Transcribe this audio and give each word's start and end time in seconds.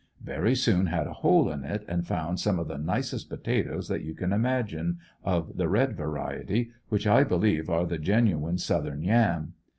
Very 0.23 0.55
soon 0.55 0.87
had 0.87 1.05
a 1.05 1.13
hole 1.13 1.51
in, 1.51 1.63
and 1.63 2.07
found 2.07 2.39
some 2.39 2.57
of 2.57 2.67
the 2.67 2.79
nicest 2.79 3.29
potatoes 3.29 3.87
that 3.87 4.01
you 4.01 4.15
can 4.15 4.33
imagine, 4.33 4.97
of 5.23 5.57
the 5.57 5.69
red 5.69 5.95
variety, 5.95 6.71
which 6.89 7.05
I 7.05 7.23
believe 7.23 7.69
are 7.69 7.85
the 7.85 7.99
genuine 7.99 8.57
Southern 8.57 9.03
yam. 9.03 9.53